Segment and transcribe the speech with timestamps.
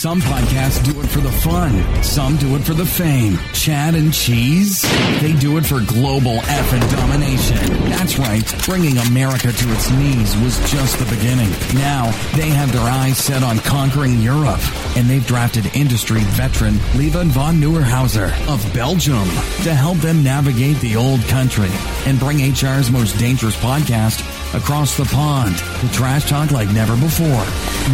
[0.00, 2.02] Some podcasts do it for the fun.
[2.02, 3.38] Some do it for the fame.
[3.52, 4.80] Chad and Cheese?
[5.20, 7.90] They do it for global effing domination.
[7.90, 8.42] That's right.
[8.64, 11.50] Bringing America to its knees was just the beginning.
[11.74, 14.62] Now, they have their eyes set on conquering Europe.
[14.96, 19.28] And they've drafted industry veteran Lieven Van Nieuwenhuyze of Belgium
[19.64, 21.68] to help them navigate the old country
[22.06, 27.44] and bring HR's most dangerous podcast across the pond to trash talk like never before.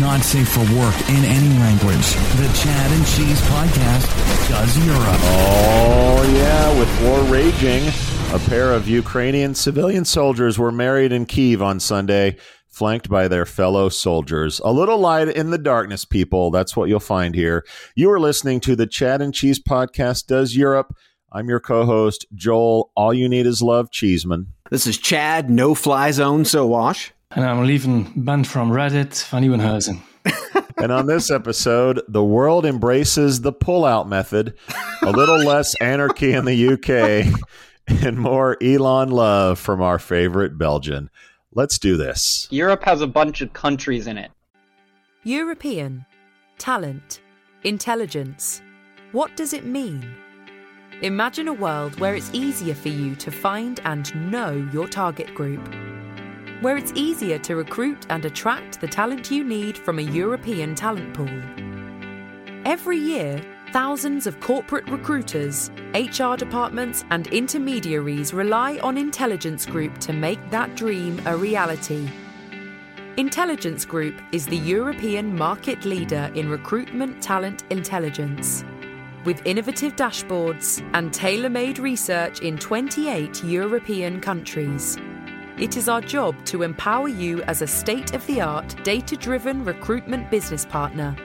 [0.01, 1.96] Not safe for work in any language.
[1.97, 5.19] The Chad and Cheese podcast does Europe.
[5.23, 7.89] Oh, yeah, with war raging,
[8.35, 12.37] a pair of Ukrainian civilian soldiers were married in Kiev on Sunday,
[12.69, 14.61] flanked by their fellow soldiers.
[14.63, 16.51] A little light in the darkness, people.
[16.51, 17.65] That's what you'll find here.
[17.95, 20.95] You are listening to the Chad and Cheese podcast does Europe.
[21.33, 22.93] I'm your co host, Joel.
[22.95, 24.49] All you need is love, Cheeseman.
[24.71, 27.15] This is Chad, no fly zone, so wash.
[27.31, 30.03] And I'm Lieven banned from Reddit, Van Nieuwenhuizen.
[30.79, 34.55] And on this episode, the world embraces the pull-out method,
[35.03, 37.41] a little less anarchy in the UK,
[38.05, 41.09] and more Elon love from our favorite Belgian.
[41.55, 42.47] Let's do this.
[42.51, 44.31] Europe has a bunch of countries in it.
[45.25, 46.05] European.
[46.59, 47.21] Talent.
[47.65, 48.61] Intelligence.
[49.13, 50.07] What does it mean?
[51.03, 55.67] Imagine a world where it's easier for you to find and know your target group.
[56.63, 61.13] Where it's easier to recruit and attract the talent you need from a European talent
[61.13, 61.43] pool.
[62.65, 63.43] Every year,
[63.75, 70.75] thousands of corporate recruiters, HR departments, and intermediaries rely on Intelligence Group to make that
[70.77, 72.09] dream a reality.
[73.19, 78.65] Intelligence Group is the European market leader in recruitment talent intelligence.
[79.27, 84.97] With innovative dashboards and tailor made research in 28 European countries.
[85.59, 89.65] It is our job to empower you as a state of the art, data driven
[89.65, 91.17] recruitment business partner.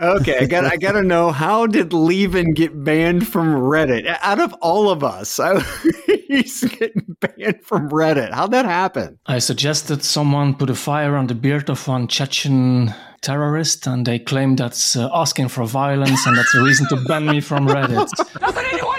[0.00, 4.06] Okay, I got I got to know how did Levin get banned from Reddit?
[4.20, 5.60] Out of all of us, I,
[6.28, 8.32] he's getting banned from Reddit.
[8.32, 9.18] How'd that happen?
[9.26, 14.18] I suggested someone put a fire on the beard of one Chechen terrorist, and they
[14.18, 18.10] claim that's uh, asking for violence, and that's a reason to ban me from Reddit.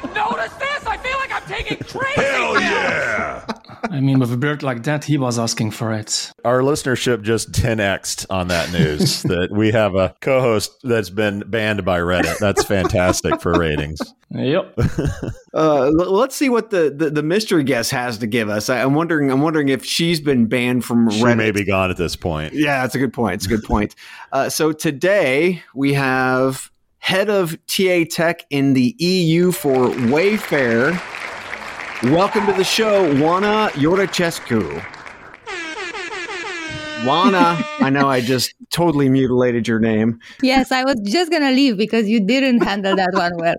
[3.98, 6.32] I mean, with a beard like that, he was asking for it.
[6.46, 11.40] Our listenership just 10xed on that news that we have a co host that's been
[11.48, 12.38] banned by Reddit.
[12.38, 14.00] That's fantastic for ratings.
[14.30, 14.80] Yep.
[15.54, 18.70] Uh, l- let's see what the, the, the mystery guest has to give us.
[18.70, 19.32] I, I'm wondering.
[19.32, 21.30] I'm wondering if she's been banned from Reddit.
[21.30, 22.54] She may be gone at this point.
[22.54, 23.36] Yeah, that's a good point.
[23.36, 23.96] It's a good point.
[24.34, 26.70] Uh, so today we have
[27.00, 31.02] head of TA Tech in the EU for Wayfair.
[32.04, 34.97] Welcome to the show, Ioana Yorachescu.
[37.04, 40.20] Ioana, I know I just totally mutilated your name.
[40.42, 43.56] Yes, I was just gonna leave because you didn't handle that one well.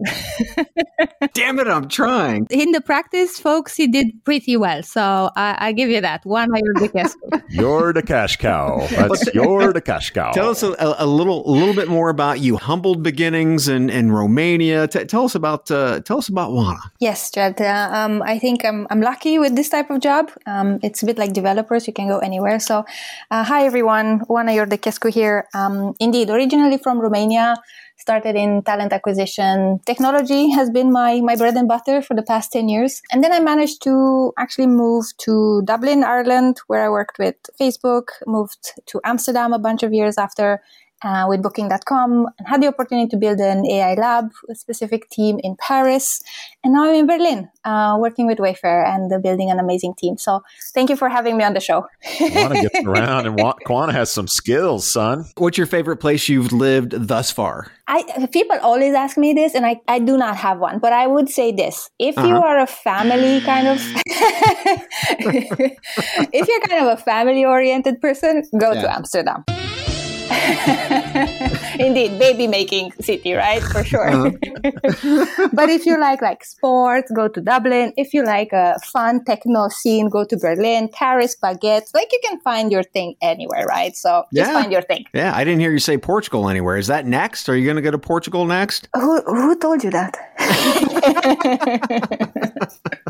[1.35, 2.47] Damn it, I'm trying.
[2.51, 4.83] In the practice, folks, you did pretty well.
[4.83, 6.25] So I, I give you that.
[6.27, 7.19] One higher Casco.
[7.49, 8.87] You're the cash cow.
[8.91, 10.33] That's you're the cash cow.
[10.33, 12.57] Tell us a, a little, a little bit more about you.
[12.57, 14.89] Humbled beginnings in, in Romania.
[14.89, 16.79] T- tell us about, uh, tell us about Ioana.
[16.99, 17.61] Yes, Jed.
[17.61, 20.31] Uh, um, I think I'm, I'm lucky with this type of job.
[20.47, 22.59] Um, it's a bit like developers; you can go anywhere.
[22.59, 22.85] So,
[23.31, 25.47] uh, hi everyone, Ioana Iordachescu here.
[25.55, 27.57] Um, indeed, originally from Romania,
[27.99, 29.81] started in talent acquisition.
[29.85, 33.33] Technology has been my my bread and butter for the past ten years, and then
[33.33, 38.09] I managed to actually move to Dublin, Ireland, where I worked with Facebook.
[38.27, 40.63] Moved to Amsterdam a bunch of years after
[41.05, 45.39] uh, with Booking.com and had the opportunity to build an AI lab, a specific team
[45.43, 46.21] in Paris.
[46.65, 50.17] And now I'm in Berlin uh, working with Wayfair and uh, building an amazing team.
[50.19, 50.43] So
[50.75, 51.87] thank you for having me on the show.
[52.05, 55.25] Ioana gets around, and Wa- Ioana has some skills, son.
[55.37, 57.71] What's your favorite place you've lived thus far?
[57.87, 61.07] I, people always ask me this, and I, I do not have one, but I
[61.07, 61.91] would say this.
[61.99, 62.47] If you Uh-huh.
[62.47, 63.81] are a family kind of,
[66.33, 69.45] if you're kind of a family oriented person, go to Amsterdam.
[71.79, 73.63] Indeed, baby making city, right?
[73.63, 74.09] For sure.
[74.09, 75.49] Uh-huh.
[75.53, 77.93] but if you like like sports, go to Dublin.
[77.97, 80.89] If you like a fun techno scene, go to Berlin.
[80.93, 81.95] Paris, baguettes.
[81.95, 83.97] Like you can find your thing anywhere, right?
[83.97, 84.61] So just Yeah.
[84.61, 85.05] find your thing.
[85.15, 86.77] Yeah, I didn't hear you say Portugal anywhere.
[86.77, 87.49] Is that next?
[87.49, 88.89] Are you going to go to Portugal next?
[88.95, 90.17] Who who told you that?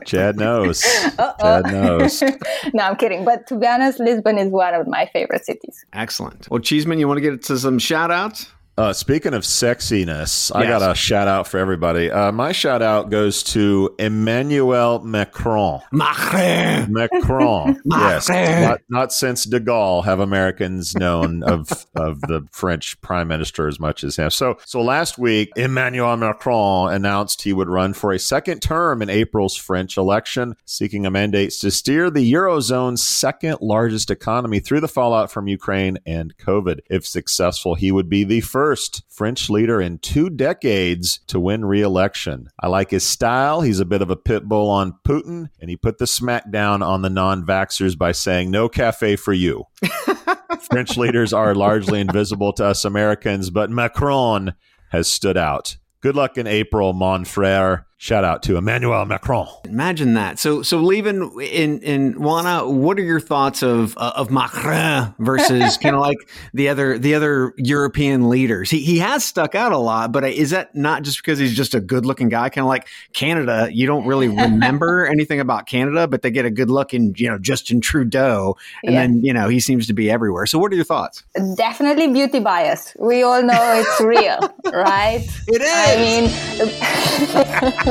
[0.06, 0.80] Chad knows.
[0.80, 2.22] Chad knows.
[2.72, 3.24] no, I'm kidding.
[3.24, 5.84] But to be honest, Lisbon is one of my favorite cities.
[5.92, 6.48] Excellent.
[6.50, 8.50] Well, Cheeseman, you want to get to some shout outs?
[8.78, 12.12] Uh, speaking of sexiness, I got a shout out for everybody.
[12.12, 15.80] Uh, my shout out goes to Emmanuel Macron.
[15.90, 16.92] Macron.
[16.92, 17.82] Macron.
[17.84, 18.28] yes.
[18.28, 23.80] Not, not since de Gaulle have Americans known of, of the French prime minister as
[23.80, 24.30] much as him.
[24.30, 29.10] So, so last week, Emmanuel Macron announced he would run for a second term in
[29.10, 34.86] April's French election, seeking a mandate to steer the Eurozone's second largest economy through the
[34.86, 36.78] fallout from Ukraine and COVID.
[36.88, 38.67] If successful, he would be the first
[39.08, 42.48] French leader in two decades to win re-election.
[42.60, 43.62] I like his style.
[43.62, 46.82] He's a bit of a pit bull on Putin, and he put the smack down
[46.82, 49.64] on the non-vaxxers by saying, no cafe for you.
[50.70, 54.54] French leaders are largely invisible to us Americans, but Macron
[54.90, 55.76] has stood out.
[56.00, 57.87] Good luck in April, mon frere.
[58.00, 59.48] Shout out to Emmanuel Macron.
[59.64, 60.38] Imagine that.
[60.38, 65.76] So, so Lieven in in Ioana, what are your thoughts of uh, of Macron versus
[65.82, 66.16] kind of like
[66.54, 68.70] the other the other European leaders?
[68.70, 71.74] He he has stuck out a lot, but is that not just because he's just
[71.74, 72.50] a good looking guy?
[72.50, 76.50] Kind of like Canada, you don't really remember anything about Canada, but they get a
[76.50, 79.00] good look in you know Justin Trudeau, and Yeah.
[79.00, 80.46] then you know he seems to be everywhere.
[80.46, 81.24] So, what are your thoughts?
[81.56, 82.94] Definitely beauty bias.
[82.96, 84.38] We all know it's real,
[84.72, 85.26] right?
[85.48, 85.68] It is.
[85.74, 87.87] I mean,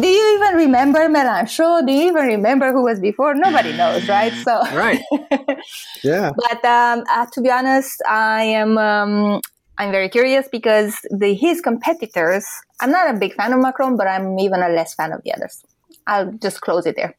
[0.00, 1.86] do you even remember Mélenchon?
[1.86, 3.34] Do you even remember who was before?
[3.34, 4.34] Nobody knows, right?
[4.34, 5.02] So, Right.
[6.04, 6.32] Yeah.
[6.36, 9.40] but um, uh, to be honest, I am um,
[9.78, 12.46] I'm very curious because the his competitors.
[12.80, 15.34] I'm not a big fan of Macron, but I'm even a less fan of the
[15.34, 15.62] others.
[16.06, 17.16] I'll just close it there.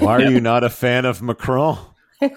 [0.00, 1.78] Why are you not a fan of Macron?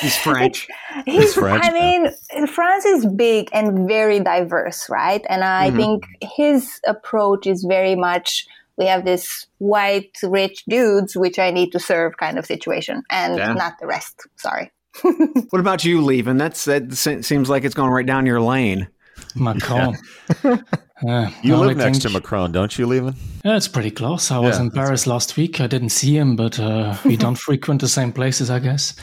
[0.00, 0.68] He's French.
[1.06, 5.24] He's, French, I mean, France is big and very diverse, right?
[5.28, 5.76] And I Mhm.
[5.76, 6.04] think
[6.36, 8.46] his approach is very much
[8.78, 13.36] we have this white, rich dudes, which I need to serve kind of situation, and
[13.36, 13.52] Yeah.
[13.52, 14.26] not the rest.
[14.36, 14.70] Sorry.
[15.50, 16.38] What about you, Lieven?
[16.38, 18.88] That's that seems like it's going right down your lane.
[19.34, 19.96] Macron.
[21.08, 23.14] Uh, You live next to think- Macron, don't you, Levin?
[23.42, 24.30] Yeah, it's pretty close.
[24.30, 25.58] I was Yeah, in Paris last week.
[25.58, 28.94] I didn't see him, but uh, we don't frequent the same places, I guess.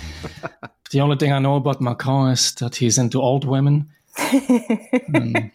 [0.91, 3.89] The only thing I know about Macron is that he's into old women.
[5.13, 5.51] And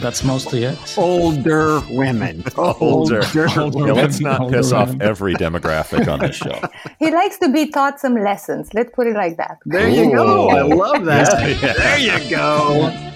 [0.00, 0.78] that's mostly it.
[0.96, 2.42] Older women.
[2.56, 3.22] Older.
[3.56, 6.58] Older Yeah, let's not older piss off every demographic on this show.
[6.98, 8.72] he likes to be taught some lessons.
[8.72, 9.58] Let's put it like that.
[9.66, 10.48] There you go.
[10.48, 11.40] I love that.
[11.40, 11.72] Yeah, yeah.
[11.74, 13.06] There you go.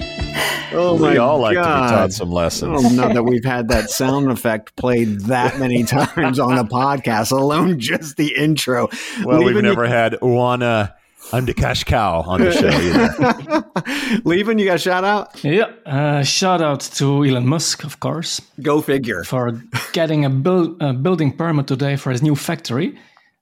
[0.77, 2.69] Oh we my all like to be taught some lessons.
[2.69, 2.97] Oh, I lessons.
[2.97, 7.31] don't know that we've had that sound effect played that many times on a podcast,
[7.31, 8.89] alone just the intro.
[9.25, 10.93] Well, we've Lieven never had Ioana uh,
[11.33, 14.21] I'm the cash cow on the show either.
[14.25, 15.43] Lieven, you got a shout out?
[15.45, 18.41] Yeah, uh, shout out to Elon Musk, of course.
[18.63, 19.25] Go figure.
[19.25, 19.61] For
[19.93, 22.97] getting a, build, a building permit today for his new factory.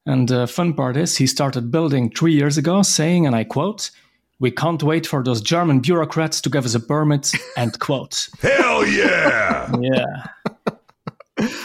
[0.06, 3.90] And the fun part is, he started building three years ago, saying, and I quote,
[4.40, 8.28] We can't wait for those German bureaucrats to give us a permit, end quote.
[8.40, 9.70] Hell yeah!
[9.80, 10.24] Yeah.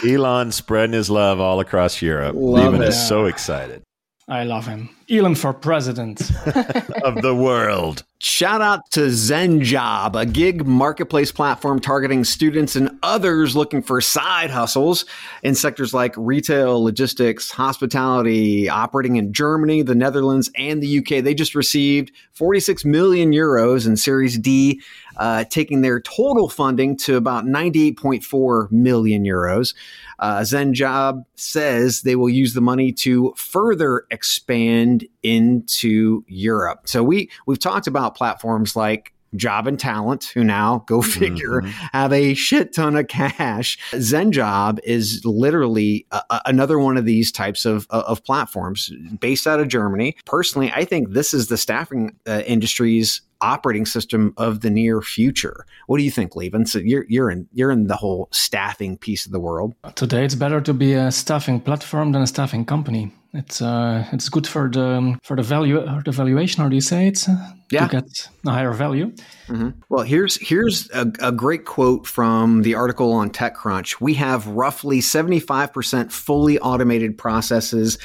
[0.04, 2.34] Elon spreading his love all across Europe.
[2.36, 2.88] Love Levin it.
[2.88, 3.82] is so excited.
[4.28, 4.90] I love him.
[5.10, 6.20] Elon for president.
[7.02, 8.04] of the world.
[8.18, 14.50] Shout out to ZenJob, a gig marketplace platform targeting students and others looking for side
[14.50, 15.06] hustles
[15.42, 21.24] in sectors like retail, logistics, hospitality, operating in Germany, the Netherlands, and the UK.
[21.24, 24.82] They just received 46 million euros in Series D,
[25.18, 29.74] uh, taking their total funding to about 98.4 million euros.
[30.18, 36.82] Uh, ZenJob says they will use the money to further expand into Europe.
[36.84, 41.60] So we we've talked about platforms like Job and Talent, who now go figure
[41.92, 43.78] have a shit ton of cash.
[43.92, 49.68] ZenJob is literally a- another one of these types of of platforms based out of
[49.68, 50.16] Germany.
[50.24, 55.64] Personally, I think this is the staffing uh, industry's operating system of the near future.
[55.86, 56.66] What do you think, Levin?
[56.66, 59.74] So you're you're in you're in the whole staffing piece of the world.
[59.94, 63.12] Today, it's better to be a staffing platform than a staffing company.
[63.34, 66.64] It's uh, it's good for the for the value or the valuation.
[66.64, 67.36] Or do you say it's uh,
[67.70, 67.86] Yeah.
[67.86, 69.12] to get a higher value?
[69.48, 69.74] Mhm.
[69.90, 74.00] Well, here's here's a, a great quote from the article on TechCrunch.
[74.00, 77.98] We have roughly 75% fully automated processes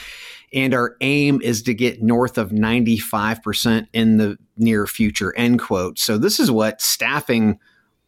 [0.53, 5.97] and our aim is to get north of 95% in the near future, end quote.
[5.99, 7.59] So this is what staffing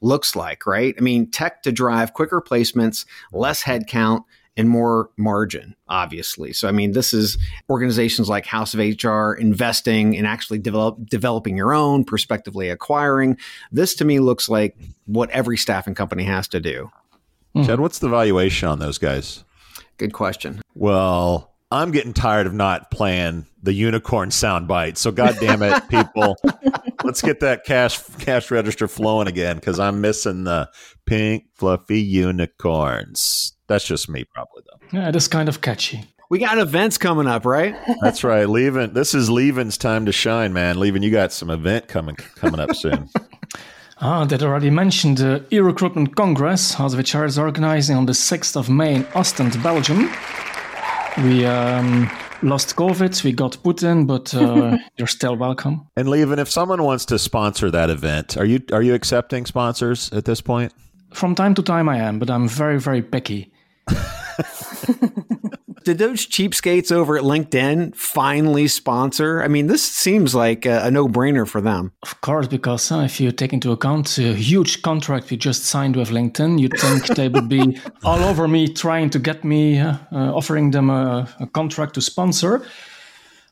[0.01, 0.93] looks like, right?
[0.97, 4.23] I mean, tech to drive quicker placements, less headcount,
[4.57, 6.53] and more margin, obviously.
[6.53, 7.37] So, I mean, this is
[7.69, 13.37] organizations like House of HR investing and actually develop, developing your own, prospectively acquiring.
[13.71, 16.89] This to me looks like what every staffing company has to do.
[17.53, 17.63] Hmm.
[17.63, 19.43] Chad, what's the valuation on those guys?
[19.97, 20.61] Good question.
[20.73, 24.97] Well, I'm getting tired of not playing the unicorn soundbite.
[24.97, 26.37] So, God damn it, people,
[27.03, 30.69] let's get that cash cash register flowing again because I'm missing the
[31.05, 33.53] pink fluffy unicorns.
[33.67, 34.99] That's just me, probably though.
[34.99, 36.05] Yeah, it is kind of catchy.
[36.29, 37.75] We got events coming up, right?
[38.01, 38.49] That's right.
[38.49, 38.93] Lieven.
[38.93, 40.79] This is Lieven's time to shine, man.
[40.79, 43.09] Lieven, you got some event coming coming up soon.
[44.01, 48.69] Ah, that already mentioned the e-recruitment congress, House of is organizing on the 6th of
[48.69, 50.11] May in Ostend, Belgium.
[51.23, 52.09] We um,
[52.41, 55.87] lost COVID, we got Putin, but uh, you're still welcome.
[55.95, 60.11] And Lieven, if someone wants to sponsor that event, are you are you accepting sponsors
[60.11, 60.73] at this point?
[61.13, 63.53] From time to time, I am, but I'm very, very picky.
[65.85, 69.43] Did those cheapskates over at LinkedIn finally sponsor?
[69.43, 71.91] I mean, this seems like a, a no brainer for them.
[72.01, 75.95] Of course, because uh, if you take into account a huge contract we just signed
[75.95, 79.97] with LinkedIn, you'd think they would be all over me trying to get me, uh,
[80.11, 82.65] uh, offering them a, a contract to sponsor.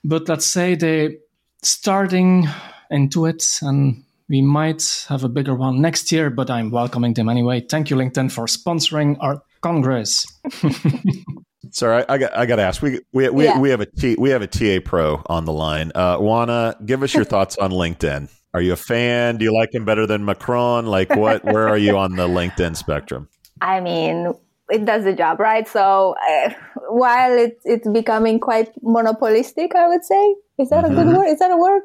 [0.04, 1.20] But let's say they
[1.62, 2.48] starting
[2.90, 7.30] into it and we might have a bigger one next year, but I'm welcoming them
[7.30, 7.62] anyway.
[7.62, 10.26] Thank you, LinkedIn, for sponsoring our Congress.
[11.74, 12.82] Sorry, I, I got I got to ask.
[12.82, 13.60] We we we, Yeah.
[13.60, 15.92] we have a T, we have a TA pro on the line.
[15.96, 18.30] Uh, Ioana, give us your thoughts on LinkedIn.
[18.54, 19.38] Are you a fan?
[19.38, 20.86] Do you like him better than Macron?
[20.86, 21.44] Like what?
[21.44, 23.28] Where are you on the LinkedIn spectrum?
[23.62, 24.34] I mean,
[24.70, 25.68] it does the job, right?
[25.68, 26.54] So uh,
[26.90, 31.18] while it, it's becoming quite monopolistic, I would say, is that a good Mhm.
[31.18, 31.26] word?
[31.28, 31.82] Is that a word?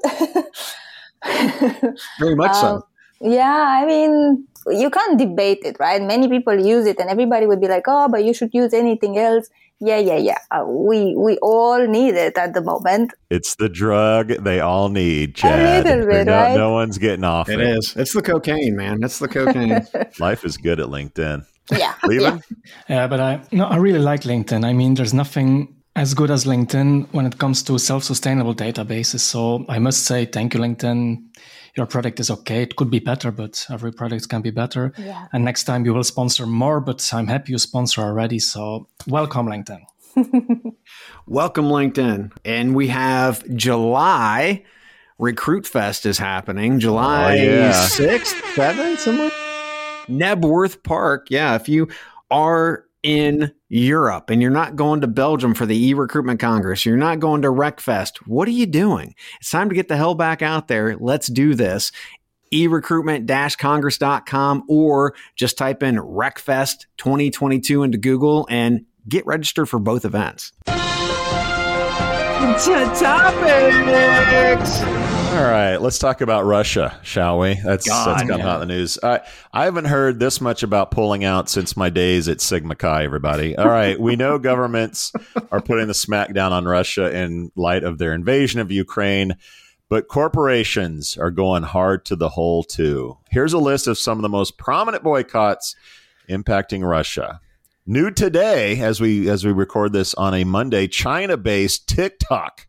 [2.21, 2.67] Very much so.
[2.77, 2.83] Um,
[3.21, 6.01] yeah, I mean, you can't debate it, right?
[6.03, 9.19] Many people use it, and everybody would be like, "Oh, but you should use anything
[9.19, 9.49] else."
[9.81, 10.39] Yeah, yeah, yeah.
[10.51, 13.13] Uh, we we all need it at the moment.
[13.31, 15.85] It's the drug they all need, Chad.
[15.87, 16.57] little bit, no, right?
[16.57, 17.79] no one's getting off It it.
[17.79, 17.95] is.
[17.97, 18.99] It's the cocaine, man.
[19.05, 19.87] It's the cocaine.
[20.19, 21.45] Life is good at LinkedIn.
[21.71, 22.43] Yeah, Lieven?
[22.89, 24.65] Yeah, but I no, I really like LinkedIn.
[24.65, 29.21] I mean, there's nothing as good as LinkedIn when it comes to self-sustainable databases.
[29.21, 31.19] So I must say, thank you, LinkedIn.
[31.79, 32.63] Your product is okay.
[32.63, 34.93] It could be better, but every product can be better.
[34.99, 35.29] Yeah.
[35.33, 38.41] And next time you will sponsor more, but I'm happy you sponsor already.
[38.41, 39.83] So welcome, LinkedIn.
[41.29, 42.33] Welcome, LinkedIn.
[42.45, 44.65] And we have July
[45.21, 46.75] Recruit Fest is happening.
[46.75, 47.73] Oh, July Oh, yeah.
[47.73, 49.31] 6th, 7th, somewhere.
[50.09, 51.29] Knebworth Park.
[51.31, 51.87] Yeah, if you
[52.33, 56.97] are in Europe and you're not going to Belgium for the e recruitment congress, you're
[56.97, 59.15] not going to RecFest, what are you doing?
[59.41, 60.97] It's time to get the hell back out there.
[60.97, 61.93] Let's do this.
[62.53, 69.79] E recruitment congress.com or just type in RecFest 2022 into Google and get registered for
[69.79, 70.53] both events.
[72.99, 75.18] Topics.
[75.29, 77.53] All right, let's talk about Russia, shall we?
[77.63, 78.51] That's God, that's gotten yeah.
[78.51, 78.99] hot in the news.
[79.03, 79.21] I
[79.53, 83.05] I haven't heard this much about pulling out since my days at Sigma Chi.
[83.05, 85.13] Everybody, all right, we know governments
[85.53, 89.37] are putting the smackdown on Russia in light of their invasion of Ukraine,
[89.91, 93.19] but corporations are going hard to the hole too.
[93.29, 95.77] Here's a list of some of the most prominent boycotts
[96.31, 97.43] impacting Russia.
[97.87, 102.67] New today, as we as we record this on a Monday, China-based TikTok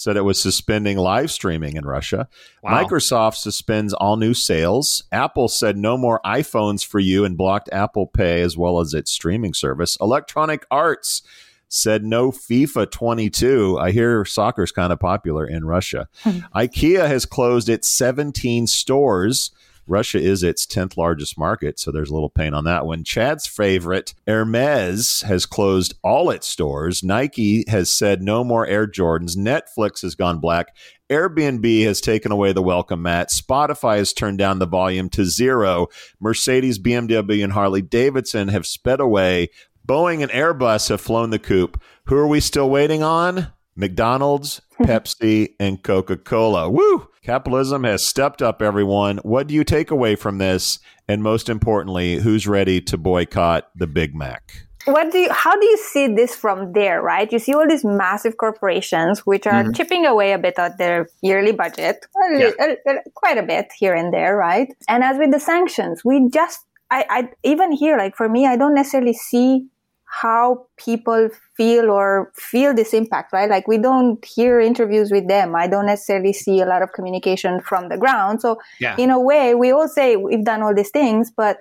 [0.00, 2.26] said it was suspending live streaming in Russia.
[2.62, 2.82] Wow.
[2.82, 5.04] Microsoft suspends all new sales.
[5.12, 9.10] Apple said no more iPhones for you and blocked Apple Pay as well as its
[9.10, 9.98] streaming service.
[10.00, 11.20] Electronic Arts
[11.68, 13.78] said no FIFA 22.
[13.78, 16.08] I hear soccer's kind of popular in Russia.
[16.22, 16.38] Hmm.
[16.56, 19.50] IKEA has closed its 17 stores.
[19.90, 23.02] Russia is its 10th largest market, so there's a little pain on that one.
[23.02, 27.02] Chad's favorite, Hermes, has closed all its stores.
[27.02, 29.36] Nike has said no more Air Jordans.
[29.36, 30.74] Netflix has gone black.
[31.10, 33.30] Airbnb has taken away the welcome mat.
[33.30, 35.88] Spotify has turned down the volume to zero.
[36.20, 39.48] Mercedes, BMW, and Harley Davidson have sped away.
[39.86, 41.82] Boeing and Airbus have flown the coop.
[42.04, 43.48] Who are we still waiting on?
[43.80, 46.70] McDonald's, Pepsi, and Coca Cola.
[46.70, 47.08] Woo!
[47.22, 49.18] Capitalism has stepped up, everyone.
[49.18, 50.78] What do you take away from this?
[51.08, 54.66] And most importantly, who's ready to boycott the Big Mac?
[54.86, 57.84] what do you how do you see this from there right you see all these
[57.84, 59.76] massive corporations which are Mhm.
[59.76, 63.66] chipping away a bit at their yearly budget a li- a- a- quite a bit
[63.78, 66.60] here and there right and as with the sanctions we just
[66.90, 69.66] I, I even here like for me i don't necessarily see
[70.12, 73.48] how people feel or feel this impact, right?
[73.48, 75.54] Like we don't hear interviews with them.
[75.54, 78.40] I don't necessarily see a lot of communication from the ground.
[78.42, 78.96] So Yeah.
[78.98, 81.58] in a way, we all say we've done all these things, but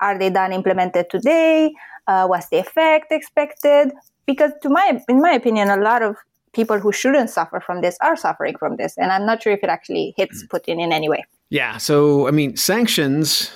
[0.00, 1.74] are they done implemented today?
[2.06, 3.92] Uh, what's the effect expected?
[4.24, 6.16] Because to my, in my opinion, a lot of
[6.54, 9.62] people who shouldn't suffer from this are suffering from this, and I'm not sure if
[9.62, 11.22] it actually hits Putin in any way.
[11.50, 11.76] Yeah.
[11.76, 13.50] So, I mean, sanctions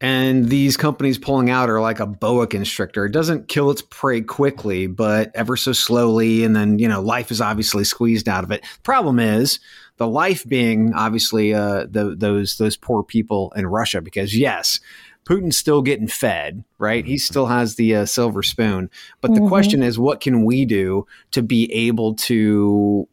[0.00, 3.06] and these companies pulling out are like a boa constrictor.
[3.06, 6.44] It doesn't kill its prey quickly, but ever so slowly.
[6.44, 8.64] And then, you know, life is obviously squeezed out of it.
[8.82, 9.60] Problem is,
[9.96, 14.80] the life being obviously uh, the, those those poor people in Russia, because yes,
[15.24, 17.06] Putin's still getting fed, right?
[17.06, 18.90] He still has the uh, silver spoon.
[19.20, 19.48] But the Mhm.
[19.48, 23.08] question is, what can we do to be able to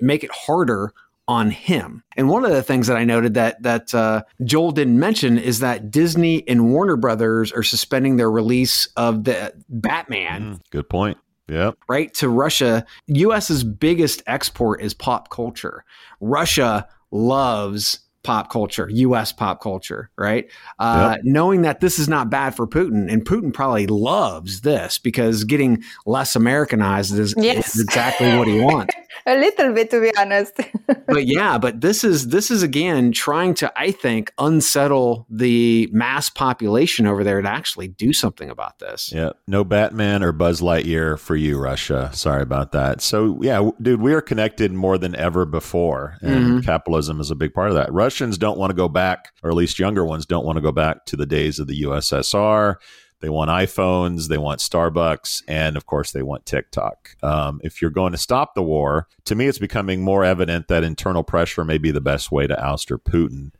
[0.00, 0.92] make it harder
[1.28, 2.02] on him.
[2.16, 5.60] And one of the things that I noted that that uh, Joel didn't mention is
[5.60, 10.60] that Disney and Warner Brothers are suspending their release of the Batman.
[10.70, 11.18] Good point.
[11.48, 11.78] Yep.
[11.88, 12.84] Right to Russia.
[13.06, 15.84] US's biggest export is pop culture.
[16.20, 20.50] Russia loves pop culture, US pop culture, right?
[20.78, 21.20] Uh, Yep.
[21.24, 25.82] Knowing that this is not bad for Putin, and Putin probably loves this because getting
[26.04, 27.74] less Americanized is, Yes.
[27.76, 28.94] is exactly what he wants
[29.28, 30.58] A little bit, to be honest.
[31.06, 36.30] but yeah, but this is this is again trying to, I think, unsettle the mass
[36.30, 39.12] population over there to actually do something about this.
[39.12, 42.10] Yeah, no Batman or Buzz Lightyear for you, Russia.
[42.14, 43.02] Sorry about that.
[43.02, 46.64] So, yeah, dude, we are connected more than ever before, and Mhm.
[46.64, 47.92] capitalism is a big part of that.
[47.92, 50.72] Russians don't want to go back, or at least younger ones don't want to go
[50.72, 52.76] back to the days of the USSR.
[53.20, 57.16] They want iPhones, they want Starbucks, and of course, they want TikTok.
[57.22, 60.84] Um, if you're going to stop the war, to me, it's becoming more evident that
[60.84, 63.50] internal pressure may be the best way to ouster Putin.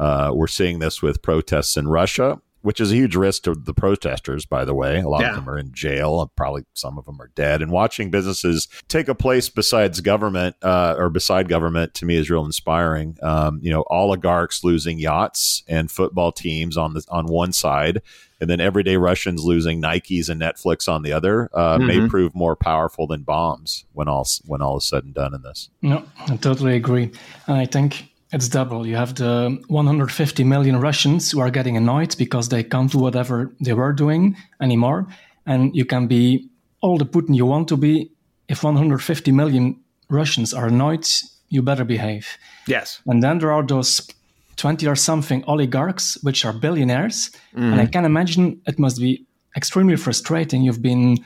[0.00, 3.74] Uh, we're seeing this with protests in Russia, which is a huge risk to the
[3.74, 4.98] protesters, by the way.
[5.00, 5.30] A lot Yeah.
[5.30, 7.60] of them are in jail, probably some of them are dead.
[7.60, 12.30] And watching businesses take a place besides government uh, or beside government to me is
[12.30, 13.18] real inspiring.
[13.22, 18.00] Um, you know, oligarchs losing yachts and football teams on the on one side,
[18.40, 22.08] and then everyday Russians losing Nikes and Netflix on the other uh, may Mhm.
[22.08, 25.68] prove more powerful than bombs when all when all is said and done in this.
[25.82, 27.10] No, I totally agree.
[27.46, 28.86] And I think it's double.
[28.86, 33.54] You have the 150 million Russians who are getting annoyed because they can't do whatever
[33.60, 35.06] they were doing anymore.
[35.46, 36.48] And you can be
[36.80, 38.10] all the Putin you want to be.
[38.48, 39.76] If 150 million
[40.10, 41.06] Russians are annoyed,
[41.48, 42.26] you better behave.
[42.66, 43.00] Yes.
[43.06, 44.00] And then there are those
[44.56, 47.30] 20 or something oligarchs, which are billionaires.
[47.54, 47.92] And I Mhm.
[47.92, 49.24] can imagine it must be
[49.56, 50.62] extremely frustrating.
[50.62, 51.18] You've been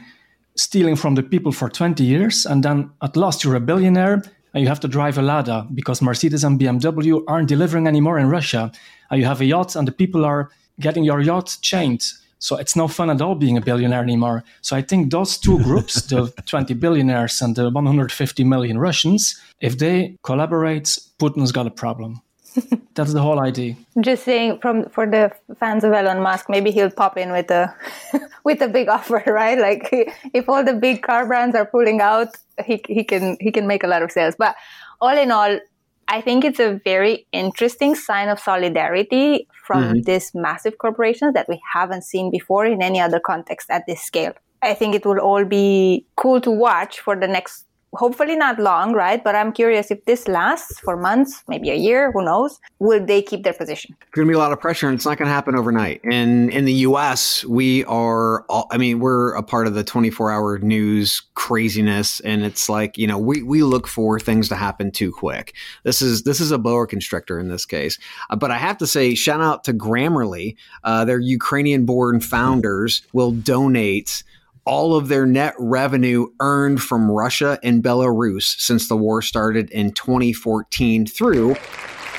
[0.56, 4.22] stealing from the people for 20 years, and then at last you're a billionaire
[4.54, 8.28] and you have to drive a Lada because Mercedes and BMW aren't delivering anymore in
[8.28, 8.72] Russia.
[9.10, 12.04] And you have a yacht, and the people are getting your yacht chained.
[12.38, 14.44] So it's no fun at all being a billionaire anymore.
[14.60, 19.78] So I think those two groups, the 20 billionaires and the 150 million Russians, if
[19.78, 20.84] they collaborate,
[21.18, 22.22] Putin's got a problem.
[22.98, 23.76] That's the whole idea.
[24.00, 25.30] Just saying, from for the
[25.60, 27.72] fans of Elon Musk, maybe he'll pop in with a
[28.44, 29.58] with a big offer, right?
[29.66, 29.88] Like
[30.34, 32.28] if all the big car brands are pulling out,
[32.66, 34.34] he he can he can make a lot of sales.
[34.36, 34.56] But
[35.00, 35.60] all in all,
[36.08, 40.04] I think it's a very interesting sign of solidarity from Mhm.
[40.04, 44.32] these massive corporations that we haven't seen before in any other context at this scale.
[44.70, 48.92] I think it will all be cool to watch for the next hopefully not long,
[48.92, 49.22] right?
[49.22, 52.60] But I'm curious if this lasts for months, maybe a year, who knows?
[52.78, 53.96] Will they keep their position?
[54.00, 56.00] It's going to be a lot of pressure, and it's not going to happen overnight.
[56.04, 60.30] And in the U.S., we are, all, I mean, we're a part of the 24
[60.30, 64.90] hour news craziness, and it's like you know, we we look for things to happen
[64.90, 65.54] too quick.
[65.84, 67.98] This is this is a boa constrictor in this case.
[68.30, 70.56] Uh, but I have to say, shout out to Grammarly.
[70.84, 74.22] Uh, their Ukrainian-born founders will donate
[74.68, 79.92] all of their net revenue earned from Russia and Belarus since the war started in
[79.92, 81.54] 2014 through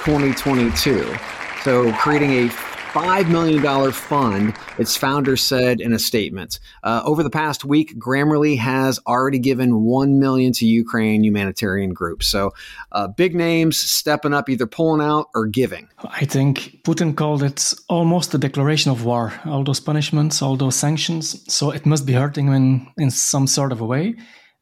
[0.04, 1.16] 2022.
[1.64, 2.50] So, creating a
[2.94, 6.60] $5 million fund, its founder said in a statement.
[6.84, 12.28] Uh, over the past week, Grammarly has already given 1 million to Ukraine humanitarian groups.
[12.28, 12.52] So,
[12.92, 15.88] uh, big names stepping up, either pulling out or giving.
[16.04, 19.34] I think Putin called it almost a declaration of war.
[19.46, 21.44] All those punishments, all those sanctions.
[21.54, 24.16] So it must be hurting him in, in some sort of a way.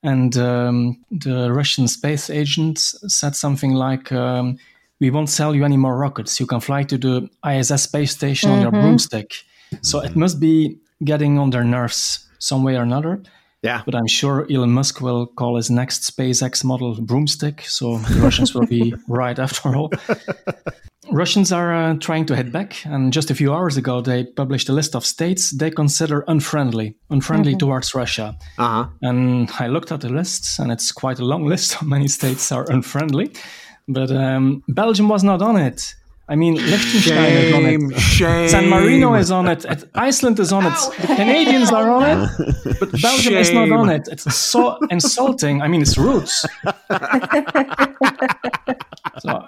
[0.03, 4.57] And um, the Russian space agent said something like, um,
[4.99, 6.39] "We won't sell you any more rockets.
[6.39, 8.81] You can fly to the ISS space station on your Mhm.
[8.81, 9.31] broomstick."
[9.81, 13.21] So it must be getting on their nerves some way or another.
[13.63, 13.81] Yeah.
[13.85, 17.65] But I'm sure Elon Musk will call his next SpaceX model broomstick.
[17.67, 19.91] So the Russians will be right after all.
[21.11, 24.67] Russians are uh, trying to hit back, and just a few hours ago, they published
[24.69, 27.59] a list of states they consider unfriendly, unfriendly Mhm.
[27.59, 28.35] towards Russia.
[28.57, 28.87] Uh-huh.
[29.01, 31.73] And I looked at the list, and it's quite a long list.
[31.75, 33.31] How many states are unfriendly?
[33.87, 35.95] But um, Belgium was not on it.
[36.29, 37.99] I mean, Liechtenstein is on it.
[38.01, 38.49] shame.
[38.49, 39.63] San Marino is on it.
[39.63, 40.73] it- Iceland is on it.
[40.99, 42.29] The Canadians are on it.
[42.81, 44.09] But Belgium is not on it.
[44.11, 45.61] It's so insulting.
[45.61, 46.29] I mean, it's rude.
[49.19, 49.47] so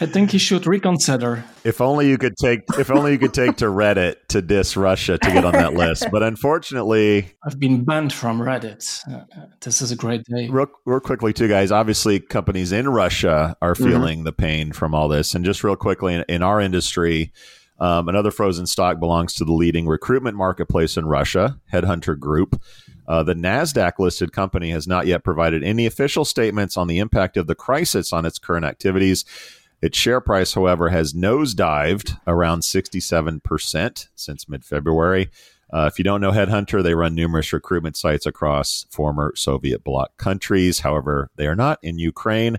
[0.00, 1.44] I think he should reconsider.
[1.64, 5.18] If only you could take if only you could take to Reddit to diss Russia
[5.18, 6.06] to get on that list.
[6.10, 9.00] But unfortunately, I've been banned from Reddit.
[9.10, 10.48] Uh, uh, this is a great day.
[10.48, 11.70] real, real quickly too, guys.
[11.72, 13.84] Obviously, companies in Russia are Mhm.
[13.84, 15.34] feeling the pain from all this.
[15.34, 17.32] And just real quickly, in, in our industry,
[17.82, 22.62] um, another frozen stock belongs to the leading recruitment marketplace in Russia, Headhunter Group.
[23.08, 27.36] Uh, the Nasdaq listed company has not yet provided any official statements on the impact
[27.36, 29.24] of the crisis on its current activities.
[29.82, 35.28] Its share price, however, has nosedived around 67% since mid February.
[35.72, 40.16] Uh, if you don't know Headhunter, they run numerous recruitment sites across former Soviet bloc
[40.18, 40.80] countries.
[40.80, 42.58] However, they are not in Ukraine,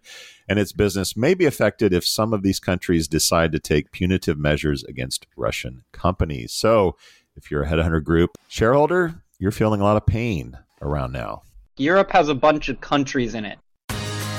[0.50, 4.40] and its business may be affected if some of these countries decide to take punitive
[4.40, 6.52] measures against Russian companies.
[6.54, 6.98] So,
[7.36, 11.44] if you're a Headhunter Group shareholder, you're feeling a lot of pain around now.
[11.78, 13.60] Europe has a bunch of countries in it.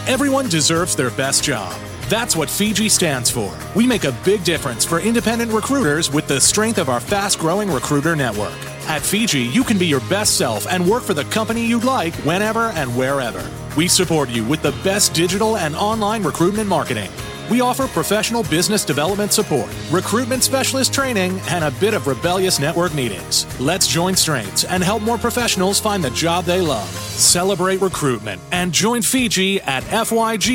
[0.07, 1.73] Everyone deserves their best job.
[2.15, 3.53] That's what Fygi stands for.
[3.75, 7.69] We make a big difference for independent recruiters with the strength of our fast growing
[7.69, 8.55] recruiter network.
[8.87, 12.15] At Fygi, you can be your best self and work for the company you'd like
[12.19, 13.45] whenever and wherever.
[13.77, 17.11] We support you with the best digital and online recruitment marketing.
[17.51, 22.95] We offer professional business development support, recruitment specialist training, and a bit of rebellious network
[22.95, 23.45] meetings.
[23.59, 26.89] Let's join strengths and help more professionals find the job they love.
[26.89, 30.55] Celebrate recruitment and join Fygi at fygi.nl.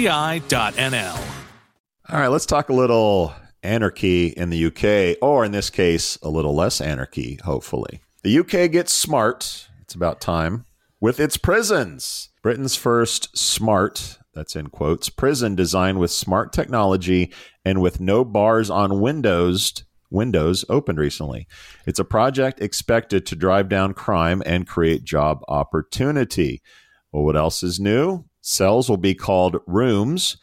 [2.12, 6.30] All right, let's talk a little anarchy in the UK, or in this case, a
[6.30, 8.02] little less anarchy, hopefully.
[8.24, 9.70] The UK gets smart.
[9.84, 10.66] It's about time
[11.00, 12.30] with its prisons.
[12.42, 17.32] Britain's first smart, that's in quotes, prison designed with smart technology
[17.64, 19.84] and with no bars on windows.
[20.10, 21.46] Windows opened recently.
[21.86, 26.64] It's a project expected to drive down crime and create job opportunity.
[27.12, 28.26] Well, what else is new?
[28.42, 30.38] Cells will be called rooms